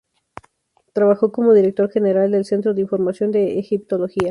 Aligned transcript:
Trabajó 0.93 1.31
como 1.31 1.53
director 1.53 1.91
general 1.91 2.31
del 2.31 2.43
Centro 2.45 2.73
de 2.73 2.81
información 2.81 3.29
de 3.31 3.59
egiptología. 3.59 4.19